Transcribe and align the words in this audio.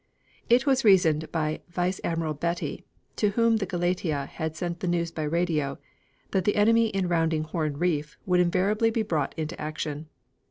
It 0.49 0.65
was 0.65 0.83
reasoned 0.83 1.31
by 1.31 1.59
Vice 1.69 2.01
Admiral 2.03 2.33
Beatty, 2.33 2.85
to 3.17 3.29
whom 3.29 3.57
the 3.57 3.67
Galatea 3.67 4.25
had 4.25 4.55
sent 4.55 4.79
the 4.79 4.87
news 4.87 5.11
by 5.11 5.21
radio, 5.21 5.77
that 6.31 6.43
the 6.43 6.55
enemy 6.55 6.87
in 6.87 7.07
rounding 7.07 7.43
Horn 7.43 7.77
Reef 7.77 8.17
would 8.25 8.39
inevitably 8.39 8.89
be 8.89 9.03
brought 9.03 9.35
into 9.37 9.61
action. 9.61 10.07